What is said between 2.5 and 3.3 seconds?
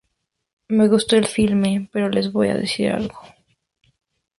decir algo.